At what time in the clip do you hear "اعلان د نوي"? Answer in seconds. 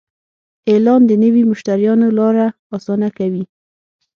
0.71-1.43